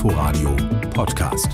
Inforadio 0.00 0.56
Podcast. 0.94 1.52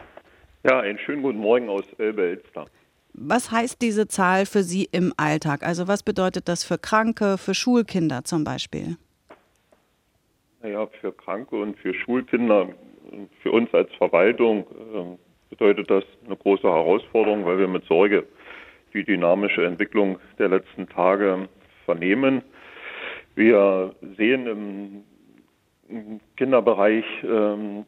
Ja, 0.63 0.79
einen 0.79 0.97
schönen 0.97 1.23
guten 1.23 1.39
Morgen 1.39 1.67
aus 1.67 1.83
Elbe-Elster. 1.97 2.67
Was 3.13 3.51
heißt 3.51 3.81
diese 3.81 4.07
Zahl 4.07 4.45
für 4.45 4.63
Sie 4.63 4.87
im 4.93 5.11
Alltag? 5.17 5.63
Also 5.63 5.89
was 5.89 6.03
bedeutet 6.03 6.47
das 6.47 6.63
für 6.63 6.77
Kranke, 6.77 7.37
für 7.37 7.53
Schulkinder 7.53 8.23
zum 8.23 8.45
Beispiel? 8.45 8.95
Naja, 10.61 10.87
für 11.01 11.11
Kranke 11.11 11.57
und 11.57 11.77
für 11.79 11.93
Schulkinder, 11.93 12.69
für 13.41 13.51
uns 13.51 13.73
als 13.73 13.91
Verwaltung 13.95 14.65
ähm, 14.93 15.17
bedeutet 15.49 15.89
das 15.89 16.05
eine 16.25 16.37
große 16.37 16.63
Herausforderung, 16.63 17.43
weil 17.43 17.59
wir 17.59 17.67
mit 17.67 17.83
Sorge 17.87 18.25
die 18.93 19.03
dynamische 19.03 19.65
Entwicklung 19.65 20.17
der 20.39 20.47
letzten 20.47 20.87
Tage 20.87 21.49
vernehmen. 21.83 22.41
Wir 23.35 23.93
sehen 24.15 24.47
im 24.47 25.03
im 25.89 26.19
Kinderbereich, 26.37 27.05
ähm, 27.23 27.85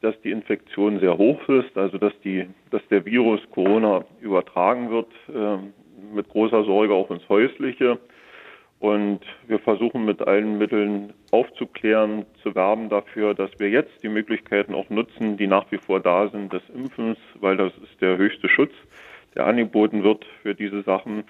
dass 0.00 0.18
die 0.22 0.30
Infektion 0.30 1.00
sehr 1.00 1.18
hoch 1.18 1.46
ist, 1.48 1.76
also 1.76 1.98
dass, 1.98 2.12
die, 2.24 2.46
dass 2.70 2.86
der 2.88 3.04
Virus 3.04 3.40
Corona 3.50 4.04
übertragen 4.20 4.90
wird, 4.90 5.08
ähm, 5.34 5.72
mit 6.12 6.28
großer 6.28 6.64
Sorge 6.64 6.94
auch 6.94 7.10
ins 7.10 7.28
Häusliche. 7.28 7.98
Und 8.78 9.20
wir 9.46 9.58
versuchen 9.58 10.06
mit 10.06 10.26
allen 10.26 10.56
Mitteln 10.56 11.12
aufzuklären, 11.32 12.24
zu 12.42 12.54
werben 12.54 12.88
dafür, 12.88 13.34
dass 13.34 13.50
wir 13.58 13.68
jetzt 13.68 14.02
die 14.02 14.08
Möglichkeiten 14.08 14.74
auch 14.74 14.88
nutzen, 14.88 15.36
die 15.36 15.46
nach 15.46 15.70
wie 15.70 15.76
vor 15.76 16.00
da 16.00 16.28
sind, 16.28 16.50
des 16.50 16.62
Impfens, 16.74 17.18
weil 17.40 17.58
das 17.58 17.72
ist 17.76 18.00
der 18.00 18.16
höchste 18.16 18.48
Schutz, 18.48 18.72
der 19.34 19.46
angeboten 19.46 20.02
wird 20.02 20.24
für 20.42 20.54
diese 20.54 20.82
Sachen. 20.82 21.24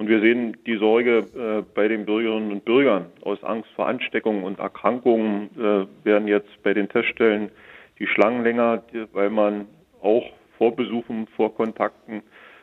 Und 0.00 0.08
wir 0.08 0.20
sehen 0.22 0.56
die 0.66 0.78
Sorge 0.78 1.18
äh, 1.18 1.62
bei 1.74 1.86
den 1.86 2.06
Bürgerinnen 2.06 2.52
und 2.52 2.64
Bürgern 2.64 3.04
aus 3.20 3.44
Angst 3.44 3.68
vor 3.76 3.86
Ansteckungen 3.86 4.44
und 4.44 4.58
Erkrankungen 4.58 5.50
äh, 5.58 6.06
werden 6.06 6.26
jetzt 6.26 6.48
bei 6.62 6.72
den 6.72 6.88
Teststellen 6.88 7.50
die 7.98 8.06
Schlangen 8.06 8.42
länger, 8.42 8.82
weil 9.12 9.28
man 9.28 9.66
auch 10.00 10.24
vor 10.56 10.74
Besuchen, 10.74 11.26
vor 11.36 11.54
Kontakten 11.54 12.22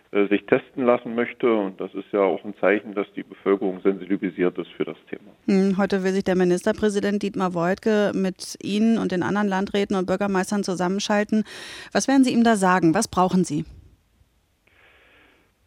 äh, 0.09 0.25
sich 0.29 0.47
testen 0.47 0.83
lassen 0.83 1.13
möchte. 1.13 1.53
Und 1.53 1.79
das 1.79 1.93
ist 1.93 2.11
ja 2.11 2.21
auch 2.21 2.43
ein 2.43 2.55
Zeichen, 2.59 2.95
dass 2.95 3.05
die 3.15 3.21
Bevölkerung 3.21 3.81
sensibilisiert 3.81 4.57
ist 4.57 4.71
für 4.71 4.85
das 4.85 4.97
Thema. 5.07 5.29
Hm, 5.45 5.77
heute 5.77 6.03
will 6.03 6.13
sich 6.13 6.23
der 6.23 6.35
Ministerpräsident 6.35 7.21
Dietmar 7.21 7.53
Woidke 7.53 8.13
mit 8.15 8.57
Ihnen 8.63 8.97
und 8.97 9.11
den 9.11 9.21
anderen 9.21 9.47
Landräten 9.47 9.95
und 9.95 10.07
Bürgermeistern 10.07 10.63
zusammenschalten. 10.63 11.43
Was 11.93 12.07
werden 12.07 12.23
Sie 12.23 12.33
ihm 12.33 12.43
da 12.43 12.55
sagen? 12.55 12.95
Was 12.95 13.07
brauchen 13.07 13.43
Sie? 13.43 13.63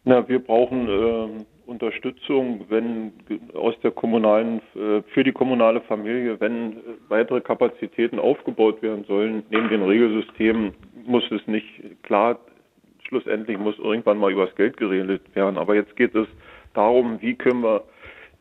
Na, 0.03 0.27
wir 0.27 0.39
brauchen 0.39 0.89
äh, 0.89 1.45
Unterstützung, 1.65 2.65
wenn 2.69 3.13
aus 3.53 3.79
der 3.81 3.91
kommunalen, 3.91 4.61
äh, 4.75 5.01
für 5.13 5.23
die 5.23 5.31
kommunale 5.31 5.81
Familie, 5.81 6.39
wenn 6.39 6.77
weitere 7.07 7.41
Kapazitäten 7.41 8.19
aufgebaut 8.19 8.81
werden 8.81 9.05
sollen, 9.05 9.43
neben 9.49 9.69
den 9.69 9.83
Regelsystemen, 9.83 10.73
muss 11.05 11.29
es 11.31 11.45
nicht 11.47 11.67
klar, 12.03 12.39
schlussendlich 13.07 13.57
muss 13.57 13.77
irgendwann 13.79 14.17
mal 14.17 14.31
übers 14.31 14.55
Geld 14.55 14.77
geredet 14.77 15.21
werden. 15.35 15.57
Aber 15.57 15.75
jetzt 15.75 15.95
geht 15.95 16.15
es 16.15 16.27
darum, 16.73 17.21
wie 17.21 17.35
können 17.35 17.63
wir 17.63 17.83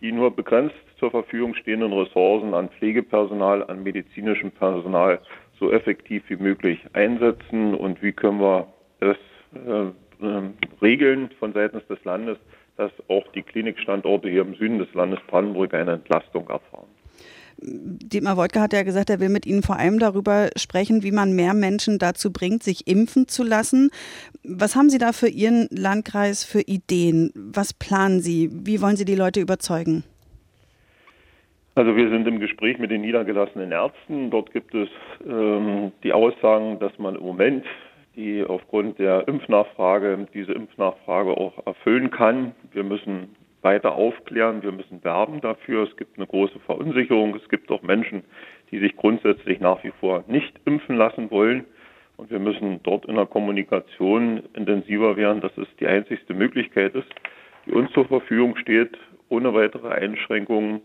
die 0.00 0.12
nur 0.12 0.34
begrenzt 0.34 0.74
zur 0.98 1.10
Verfügung 1.10 1.54
stehenden 1.54 1.92
Ressourcen 1.92 2.54
an 2.54 2.68
Pflegepersonal, 2.70 3.64
an 3.64 3.82
medizinischem 3.82 4.50
Personal 4.50 5.20
so 5.58 5.70
effektiv 5.70 6.22
wie 6.28 6.36
möglich 6.36 6.80
einsetzen 6.94 7.74
und 7.74 8.02
wie 8.02 8.12
können 8.12 8.40
wir 8.40 8.66
es 9.00 9.16
äh, 9.54 9.90
äh, 10.22 10.42
regeln 10.82 11.30
von 11.38 11.52
seitens 11.52 11.86
des 11.88 12.02
Landes, 12.04 12.38
dass 12.76 12.92
auch 13.08 13.26
die 13.34 13.42
Klinikstandorte 13.42 14.28
hier 14.28 14.42
im 14.42 14.54
Süden 14.54 14.78
des 14.78 14.92
Landes 14.94 15.20
Brandenburg 15.26 15.74
eine 15.74 15.92
Entlastung 15.92 16.48
erfahren. 16.48 16.88
Dietmar 17.62 18.38
Woidke 18.38 18.60
hat 18.60 18.72
ja 18.72 18.82
gesagt, 18.82 19.10
er 19.10 19.20
will 19.20 19.28
mit 19.28 19.44
Ihnen 19.44 19.62
vor 19.62 19.76
allem 19.78 19.98
darüber 19.98 20.48
sprechen, 20.56 21.02
wie 21.02 21.12
man 21.12 21.34
mehr 21.34 21.52
Menschen 21.52 21.98
dazu 21.98 22.32
bringt, 22.32 22.62
sich 22.62 22.86
impfen 22.86 23.28
zu 23.28 23.44
lassen. 23.44 23.90
Was 24.42 24.76
haben 24.76 24.88
Sie 24.88 24.96
da 24.96 25.12
für 25.12 25.28
Ihren 25.28 25.68
Landkreis 25.70 26.44
für 26.44 26.60
Ideen? 26.60 27.30
Was 27.34 27.74
planen 27.74 28.20
Sie? 28.20 28.48
Wie 28.50 28.80
wollen 28.80 28.96
Sie 28.96 29.04
die 29.04 29.14
Leute 29.14 29.40
überzeugen? 29.40 30.04
Also 31.74 31.94
wir 31.96 32.08
sind 32.08 32.26
im 32.26 32.40
Gespräch 32.40 32.78
mit 32.78 32.90
den 32.90 33.02
niedergelassenen 33.02 33.70
Ärzten. 33.72 34.30
Dort 34.30 34.52
gibt 34.52 34.74
es 34.74 34.88
ähm, 35.26 35.92
die 36.02 36.12
Aussagen, 36.12 36.78
dass 36.78 36.98
man 36.98 37.14
im 37.14 37.22
Moment 37.22 37.64
die 38.20 38.44
aufgrund 38.44 38.98
der 38.98 39.26
Impfnachfrage 39.28 40.26
diese 40.34 40.52
Impfnachfrage 40.52 41.30
auch 41.30 41.66
erfüllen 41.66 42.10
kann. 42.10 42.54
Wir 42.70 42.84
müssen 42.84 43.34
weiter 43.62 43.94
aufklären, 43.94 44.62
wir 44.62 44.72
müssen 44.72 45.02
werben 45.02 45.40
dafür. 45.40 45.88
Es 45.88 45.96
gibt 45.96 46.18
eine 46.18 46.26
große 46.26 46.58
Verunsicherung. 46.60 47.34
Es 47.34 47.48
gibt 47.48 47.70
auch 47.70 47.82
Menschen, 47.82 48.22
die 48.70 48.78
sich 48.78 48.94
grundsätzlich 48.96 49.60
nach 49.60 49.82
wie 49.84 49.92
vor 50.00 50.24
nicht 50.28 50.52
impfen 50.66 50.96
lassen 50.96 51.30
wollen. 51.30 51.64
Und 52.18 52.30
wir 52.30 52.38
müssen 52.38 52.80
dort 52.82 53.06
in 53.06 53.14
der 53.14 53.24
Kommunikation 53.24 54.42
intensiver 54.52 55.16
werden, 55.16 55.40
dass 55.40 55.56
es 55.56 55.68
die 55.80 55.86
einzigste 55.86 56.34
Möglichkeit 56.34 56.94
ist, 56.94 57.08
die 57.64 57.72
uns 57.72 57.90
zur 57.92 58.04
Verfügung 58.04 58.56
steht, 58.56 58.98
ohne 59.30 59.54
weitere 59.54 59.88
Einschränkungen 59.88 60.82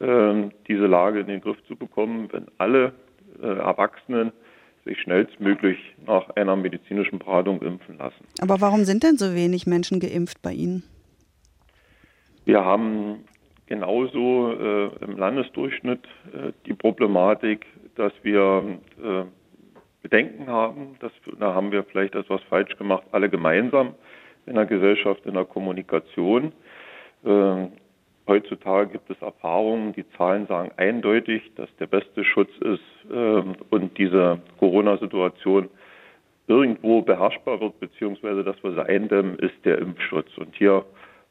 äh, 0.00 0.48
diese 0.66 0.86
Lage 0.86 1.20
in 1.20 1.26
den 1.26 1.42
Griff 1.42 1.62
zu 1.68 1.76
bekommen, 1.76 2.28
wenn 2.32 2.46
alle 2.56 2.94
äh, 3.42 3.46
Erwachsenen 3.46 4.32
sich 4.90 5.00
schnellstmöglich 5.00 5.78
nach 6.04 6.28
einer 6.30 6.56
medizinischen 6.56 7.20
Beratung 7.20 7.62
impfen 7.62 7.98
lassen. 7.98 8.24
Aber 8.40 8.60
warum 8.60 8.84
sind 8.84 9.04
denn 9.04 9.16
so 9.16 9.34
wenig 9.34 9.66
Menschen 9.66 10.00
geimpft 10.00 10.42
bei 10.42 10.52
Ihnen? 10.52 10.82
Wir 12.44 12.64
haben 12.64 13.24
genauso 13.66 14.52
äh, 14.52 15.04
im 15.04 15.16
Landesdurchschnitt 15.16 16.04
äh, 16.32 16.52
die 16.66 16.74
Problematik, 16.74 17.66
dass 17.94 18.12
wir 18.22 18.80
äh, 19.00 19.24
Bedenken 20.02 20.48
haben. 20.48 20.96
Dass, 20.98 21.12
da 21.38 21.54
haben 21.54 21.70
wir 21.70 21.84
vielleicht 21.84 22.16
etwas 22.16 22.42
falsch 22.48 22.76
gemacht, 22.76 23.04
alle 23.12 23.30
gemeinsam 23.30 23.94
in 24.46 24.56
der 24.56 24.66
Gesellschaft, 24.66 25.24
in 25.24 25.34
der 25.34 25.44
Kommunikation. 25.44 26.52
Äh, 28.26 28.30
Heutzutage 28.30 28.92
gibt 28.92 29.10
es 29.10 29.20
Erfahrungen, 29.22 29.92
die 29.92 30.08
Zahlen 30.16 30.46
sagen 30.46 30.70
eindeutig, 30.76 31.42
dass 31.56 31.68
der 31.78 31.86
beste 31.86 32.24
Schutz 32.24 32.50
ist 32.60 32.80
ähm, 33.12 33.56
und 33.70 33.96
diese 33.98 34.40
Corona-Situation 34.58 35.68
irgendwo 36.46 37.02
beherrschbar 37.02 37.60
wird, 37.60 37.78
beziehungsweise 37.78 38.42
dass 38.42 38.62
wir 38.62 38.72
sie 38.72 38.84
eindämmen, 38.84 39.38
ist 39.38 39.64
der 39.64 39.78
Impfschutz. 39.78 40.36
Und 40.36 40.54
hier 40.56 40.84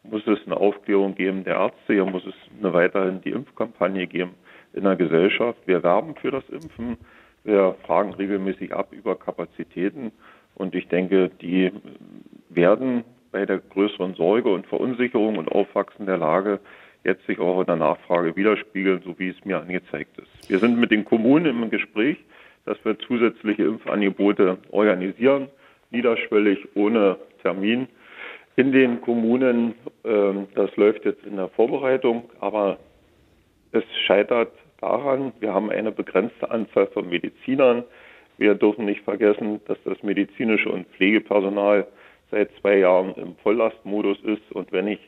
muss 0.03 0.25
es 0.27 0.39
eine 0.45 0.57
Aufklärung 0.57 1.15
geben 1.15 1.43
der 1.43 1.55
Ärzte, 1.55 1.93
hier 1.93 2.05
muss 2.05 2.25
es 2.25 2.35
eine 2.59 2.73
weiterhin 2.73 3.21
die 3.21 3.31
Impfkampagne 3.31 4.07
geben 4.07 4.35
in 4.73 4.83
der 4.83 4.95
Gesellschaft. 4.95 5.59
Wir 5.65 5.83
werben 5.83 6.15
für 6.15 6.31
das 6.31 6.47
Impfen, 6.49 6.97
wir 7.43 7.75
fragen 7.85 8.13
regelmäßig 8.13 8.73
ab 8.73 8.91
über 8.91 9.15
Kapazitäten 9.17 10.11
und 10.55 10.75
ich 10.75 10.87
denke, 10.87 11.29
die 11.41 11.71
werden 12.49 13.03
bei 13.31 13.45
der 13.45 13.59
größeren 13.59 14.15
Sorge 14.15 14.49
und 14.49 14.67
Verunsicherung 14.67 15.37
und 15.37 15.51
Aufwachsen 15.51 16.05
der 16.05 16.17
Lage 16.17 16.59
jetzt 17.09 17.25
sich 17.27 17.39
auch 17.39 17.59
in 17.59 17.65
der 17.65 17.75
Nachfrage 17.75 18.35
widerspiegeln, 18.35 19.01
so 19.03 19.17
wie 19.19 19.29
es 19.29 19.45
mir 19.45 19.59
angezeigt 19.59 20.17
ist. 20.17 20.49
Wir 20.49 20.59
sind 20.59 20.79
mit 20.79 20.91
den 20.91 21.05
Kommunen 21.05 21.45
im 21.45 21.69
Gespräch, 21.69 22.17
dass 22.65 22.77
wir 22.85 22.97
zusätzliche 22.99 23.63
Impfangebote 23.63 24.57
organisieren, 24.71 25.49
niederschwellig, 25.91 26.59
ohne 26.75 27.17
Termin. 27.41 27.87
In 28.55 28.71
den 28.71 29.01
Kommunen, 29.01 29.73
äh, 30.03 30.33
das 30.55 30.75
läuft 30.75 31.05
jetzt 31.05 31.25
in 31.25 31.35
der 31.35 31.47
Vorbereitung, 31.49 32.29
aber 32.39 32.77
es 33.71 33.83
scheitert 34.05 34.51
daran, 34.81 35.33
wir 35.39 35.53
haben 35.53 35.69
eine 35.69 35.91
begrenzte 35.91 36.49
Anzahl 36.49 36.87
von 36.87 37.09
Medizinern. 37.09 37.83
Wir 38.37 38.55
dürfen 38.55 38.85
nicht 38.85 39.01
vergessen, 39.01 39.59
dass 39.67 39.77
das 39.83 40.01
medizinische 40.03 40.69
und 40.69 40.87
Pflegepersonal 40.89 41.87
seit 42.31 42.49
zwei 42.61 42.79
Jahren 42.79 43.13
im 43.15 43.35
Volllastmodus 43.37 44.19
ist. 44.23 44.51
Und 44.51 44.71
wenn 44.71 44.87
ich 44.87 44.99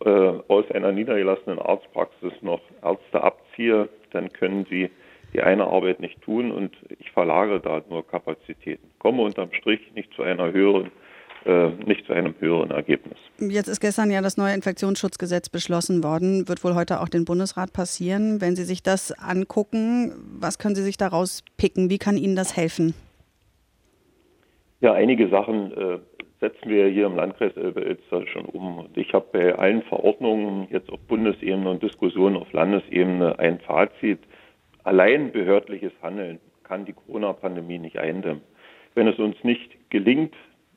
aus 0.00 0.70
einer 0.70 0.92
niedergelassenen 0.92 1.58
Arztpraxis 1.58 2.32
noch 2.42 2.60
Ärzte 2.82 3.22
abziehe, 3.22 3.88
dann 4.12 4.32
können 4.32 4.66
sie 4.68 4.90
die 5.32 5.42
eine 5.42 5.66
Arbeit 5.66 6.00
nicht 6.00 6.20
tun 6.22 6.50
und 6.50 6.76
ich 6.98 7.10
verlagere 7.10 7.60
da 7.60 7.82
nur 7.88 8.06
Kapazitäten. 8.06 8.90
Komme 8.98 9.22
unterm 9.22 9.52
Strich 9.52 9.80
nicht 9.94 10.12
zu 10.14 10.22
einer 10.22 10.52
höheren 10.52 10.90
äh, 11.44 11.68
nicht 11.86 12.04
zu 12.04 12.12
einem 12.12 12.34
höheren 12.40 12.70
Ergebnis. 12.70 13.16
Jetzt 13.38 13.68
ist 13.68 13.80
gestern 13.80 14.10
ja 14.10 14.20
das 14.20 14.36
neue 14.36 14.54
Infektionsschutzgesetz 14.54 15.48
beschlossen 15.48 16.02
worden, 16.02 16.48
wird 16.48 16.64
wohl 16.64 16.74
heute 16.74 17.00
auch 17.00 17.08
den 17.08 17.24
Bundesrat 17.24 17.72
passieren. 17.72 18.40
Wenn 18.40 18.56
Sie 18.56 18.64
sich 18.64 18.82
das 18.82 19.12
angucken, 19.12 20.12
was 20.40 20.58
können 20.58 20.74
Sie 20.74 20.82
sich 20.82 20.96
daraus 20.96 21.44
picken? 21.56 21.90
Wie 21.90 21.98
kann 21.98 22.16
Ihnen 22.16 22.34
das 22.34 22.56
helfen? 22.56 22.92
Ja, 24.80 24.92
einige 24.92 25.28
Sachen 25.28 25.72
äh, 25.72 25.98
setzen 26.40 26.68
wir 26.68 26.86
hier 26.86 27.06
im 27.06 27.16
Landkreis 27.16 27.56
Elbe-Elster 27.56 28.26
schon 28.28 28.46
um. 28.46 28.78
Und 28.78 28.96
ich 28.96 29.12
habe 29.12 29.26
bei 29.32 29.54
allen 29.54 29.82
Verordnungen 29.82 30.68
jetzt 30.70 30.90
auf 30.90 31.00
Bundesebene 31.00 31.70
und 31.70 31.82
Diskussionen 31.82 32.36
auf 32.36 32.52
Landesebene 32.52 33.38
ein 33.38 33.58
Fazit. 33.60 34.20
Allein 34.84 35.32
behördliches 35.32 35.92
Handeln 36.02 36.38
kann 36.62 36.84
die 36.84 36.92
Corona-Pandemie 36.92 37.78
nicht 37.78 37.98
eindämmen. 37.98 38.42
Wenn 38.94 39.08
es 39.08 39.18
uns 39.18 39.36
nicht 39.42 39.90
gelingt, 39.90 40.34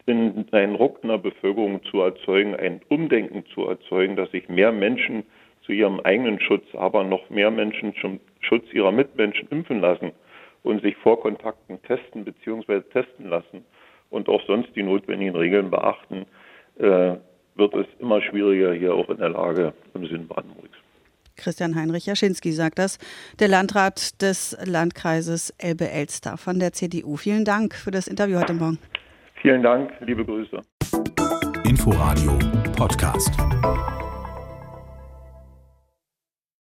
einen 0.07 0.75
Ruck 0.75 0.99
in 1.03 1.09
der 1.09 1.19
Bevölkerung 1.19 1.83
zu 1.83 2.01
erzeugen, 2.01 2.55
ein 2.55 2.81
Umdenken 2.89 3.45
zu 3.53 3.65
erzeugen, 3.67 4.15
dass 4.15 4.31
sich 4.31 4.49
mehr 4.49 4.71
Menschen 4.71 5.23
zu 5.61 5.73
ihrem 5.73 5.99
eigenen 5.99 6.39
Schutz, 6.39 6.65
aber 6.73 7.03
noch 7.03 7.29
mehr 7.29 7.51
Menschen 7.51 7.93
zum 8.01 8.19
Schutz 8.41 8.65
ihrer 8.73 8.91
Mitmenschen 8.91 9.47
impfen 9.49 9.79
lassen 9.79 10.11
und 10.63 10.81
sich 10.81 10.95
vor 10.97 11.21
Kontakten 11.21 11.81
testen 11.83 12.25
bzw. 12.25 12.81
testen 12.91 13.29
lassen 13.29 13.63
und 14.11 14.29
auch 14.29 14.41
sonst 14.45 14.69
die 14.75 14.83
notwendigen 14.83 15.35
Regeln 15.35 15.71
beachten, 15.71 16.25
äh, 16.77 17.15
wird 17.55 17.73
es 17.73 17.87
immer 17.99 18.21
schwieriger 18.21 18.73
hier 18.73 18.93
auch 18.93 19.09
in 19.09 19.17
der 19.17 19.29
Lage 19.29 19.73
im 19.93 20.05
Sinn 20.07 20.27
Brandenburgs. 20.27 20.77
Christian 21.37 21.75
Heinrich 21.75 22.05
Jaschinski 22.05 22.51
sagt 22.51 22.77
das, 22.77 22.99
der 23.39 23.47
Landrat 23.47 24.21
des 24.21 24.55
Landkreises 24.63 25.53
Elbe-Elster 25.57 26.37
von 26.37 26.59
der 26.59 26.73
CDU. 26.73 27.17
Vielen 27.17 27.45
Dank 27.45 27.73
für 27.73 27.91
das 27.91 28.07
Interview 28.07 28.39
heute 28.39 28.53
Morgen. 28.53 28.77
Vielen 29.41 29.63
Dank, 29.63 29.91
liebe 30.01 30.23
Grüße. 30.23 30.61
Inforadio 31.63 32.37
Podcast. 32.75 33.31